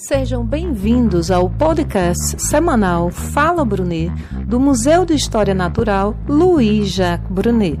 [0.00, 4.10] Sejam bem-vindos ao podcast semanal Fala Brunet,
[4.46, 7.78] do Museu de História Natural Louis Jacques Brunet.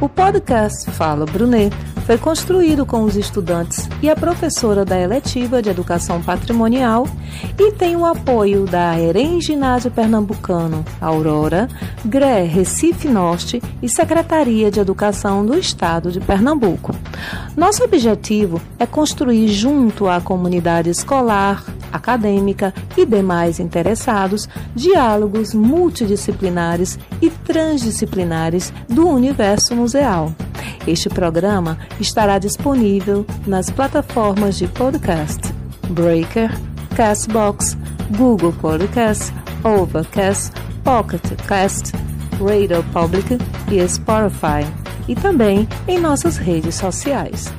[0.00, 1.72] O podcast Fala Brunet
[2.04, 7.06] foi construído com os estudantes e a professora da eletiva de Educação Patrimonial
[7.58, 11.68] e tem o apoio da EREM Ginásio Pernambucano, Aurora,
[12.04, 16.94] GRE Recife Norte e Secretaria de Educação do Estado de Pernambuco.
[17.56, 21.64] Nosso objetivo é construir junto à comunidade escolar,
[21.94, 30.32] acadêmica e demais interessados diálogos multidisciplinares e transdisciplinares do universo museal.
[30.86, 35.40] Este programa estará disponível nas plataformas de podcast
[35.90, 36.50] Breaker,
[36.96, 37.76] Castbox,
[38.16, 40.52] Google Podcast, Overcast,
[40.82, 41.92] Pocket Cast,
[42.38, 43.38] Radio Public
[43.70, 44.66] e Spotify,
[45.08, 47.52] e também em nossas redes sociais.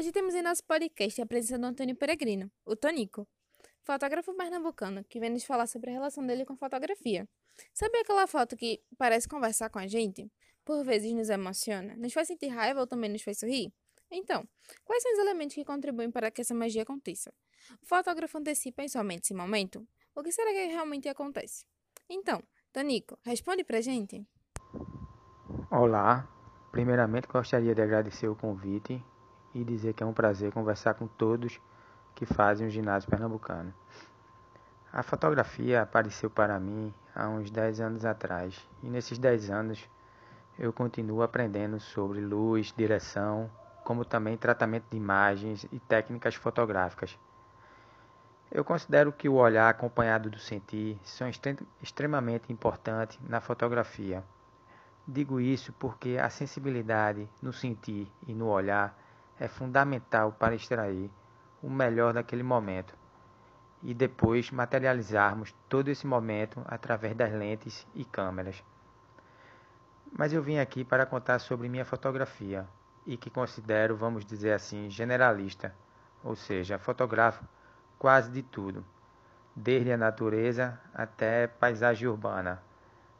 [0.00, 3.28] Hoje temos em nosso podcast a presença do Antônio Peregrino, o Tonico,
[3.82, 7.28] fotógrafo pernambucano que vem nos falar sobre a relação dele com fotografia.
[7.74, 10.32] Sabe aquela foto que parece conversar com a gente?
[10.64, 13.70] Por vezes nos emociona, nos faz sentir raiva ou também nos faz sorrir?
[14.10, 14.48] Então,
[14.86, 17.30] quais são os elementos que contribuem para que essa magia aconteça?
[17.82, 19.86] O fotógrafo antecipa em somente esse momento?
[20.14, 21.66] O que será que realmente acontece?
[22.08, 24.26] Então, Tonico, responde pra gente.
[25.70, 26.26] Olá,
[26.72, 29.04] primeiramente gostaria de agradecer o convite
[29.54, 31.60] e dizer que é um prazer conversar com todos
[32.14, 33.72] que fazem o ginásio pernambucano.
[34.92, 39.88] A fotografia apareceu para mim há uns 10 anos atrás e nesses 10 anos
[40.58, 43.50] eu continuo aprendendo sobre luz, direção,
[43.84, 47.18] como também tratamento de imagens e técnicas fotográficas.
[48.50, 51.28] Eu considero que o olhar acompanhado do sentir são
[51.80, 54.24] extremamente importantes na fotografia.
[55.06, 58.99] Digo isso porque a sensibilidade no sentir e no olhar
[59.40, 61.10] é fundamental para extrair
[61.62, 62.94] o melhor daquele momento
[63.82, 68.62] e depois materializarmos todo esse momento através das lentes e câmeras.
[70.12, 72.68] Mas eu vim aqui para contar sobre minha fotografia
[73.06, 75.74] e que considero, vamos dizer assim, generalista,
[76.22, 77.42] ou seja, fotografo
[77.98, 78.84] quase de tudo,
[79.56, 82.62] desde a natureza até paisagem urbana.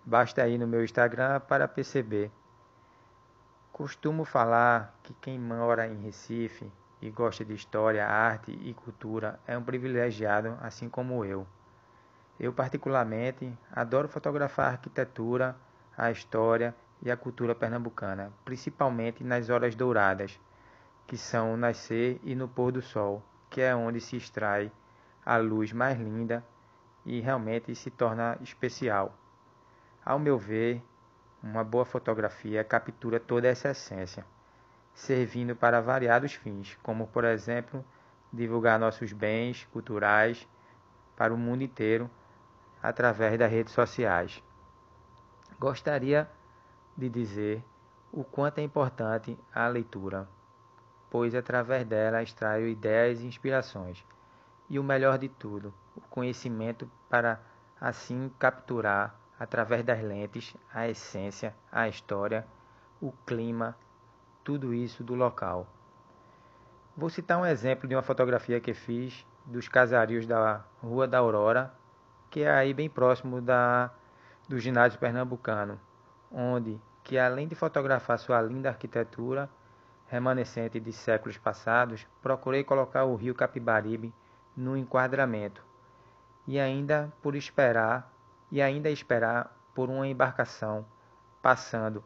[0.04, 2.30] Basta ir no meu Instagram para perceber.
[3.72, 6.70] Costumo falar que quem mora em Recife
[7.00, 11.46] e gosta de história, arte e cultura é um privilegiado, assim como eu.
[12.38, 15.56] Eu, particularmente, adoro fotografar a arquitetura,
[15.96, 20.38] a história e a cultura pernambucana, principalmente nas horas douradas,
[21.06, 24.70] que são o nascer e no pôr do sol, que é onde se extrai
[25.24, 26.44] a luz mais linda
[27.04, 29.14] e realmente se torna especial.
[30.04, 30.82] Ao meu ver,
[31.42, 34.24] uma boa fotografia captura toda essa essência
[34.94, 37.84] servindo para variados fins, como por exemplo,
[38.32, 40.46] divulgar nossos bens culturais
[41.16, 42.10] para o mundo inteiro
[42.82, 44.42] através das redes sociais.
[45.58, 46.28] Gostaria
[46.96, 47.64] de dizer
[48.12, 50.28] o quanto é importante a leitura,
[51.10, 54.04] pois através dela extraio ideias e inspirações,
[54.68, 57.40] e o melhor de tudo, o conhecimento para
[57.80, 62.46] assim capturar através das lentes a essência, a história,
[63.00, 63.74] o clima,
[64.44, 65.66] tudo isso do local.
[66.94, 71.72] Vou citar um exemplo de uma fotografia que fiz dos casarios da Rua da Aurora,
[72.28, 73.90] que é aí bem próximo da,
[74.46, 75.80] do ginásio pernambucano,
[76.30, 79.48] onde que além de fotografar sua linda arquitetura
[80.06, 84.12] remanescente de séculos passados, procurei colocar o rio Capibaribe
[84.54, 85.64] no enquadramento
[86.46, 88.12] e ainda por esperar
[88.50, 90.84] e ainda esperar por uma embarcação
[91.42, 92.04] passando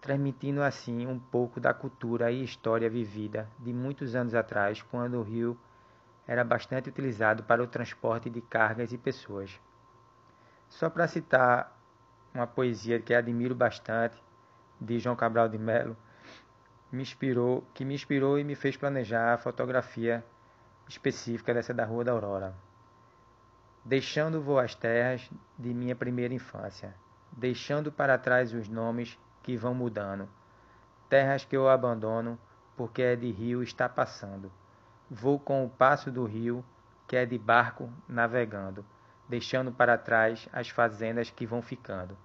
[0.00, 5.22] transmitindo assim um pouco da cultura e história vivida de muitos anos atrás, quando o
[5.22, 5.58] rio
[6.26, 9.58] era bastante utilizado para o transporte de cargas e pessoas.
[10.68, 11.76] Só para citar
[12.32, 14.22] uma poesia que admiro bastante,
[14.80, 15.96] de João Cabral de Melo,
[16.92, 20.24] me inspirou, que me inspirou e me fez planejar a fotografia
[20.88, 22.67] específica dessa da Rua da Aurora.
[23.84, 26.94] Deixando voar as terras de minha primeira infância,
[27.32, 30.28] deixando para trás os nomes que vão mudando.
[31.08, 32.38] Terras que eu abandono,
[32.76, 34.52] porque é de rio está passando.
[35.10, 36.64] Vou com o passo do rio,
[37.06, 38.84] que é de barco navegando,
[39.28, 42.16] deixando para trás as fazendas que vão ficando.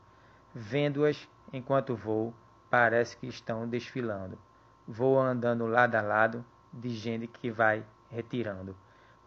[0.54, 2.34] Vendo-as enquanto vou,
[2.70, 4.38] parece que estão desfilando.
[4.86, 8.76] Vou andando lado a lado de gente que vai retirando.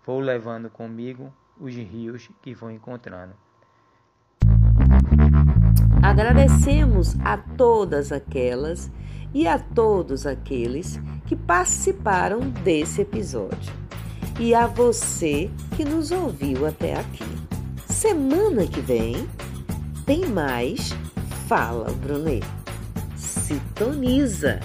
[0.05, 3.35] Vou levando comigo os rios que vou encontrando.
[6.03, 8.91] Agradecemos a todas aquelas
[9.35, 13.73] e a todos aqueles que participaram desse episódio.
[14.39, 17.25] E a você que nos ouviu até aqui.
[17.87, 19.29] Semana que vem
[20.05, 20.91] tem mais
[21.49, 22.47] Fala Brunet.
[23.17, 24.61] Sintoniza!